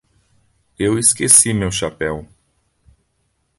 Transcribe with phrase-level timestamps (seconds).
[0.79, 2.27] Eu esqueci meu chapéu.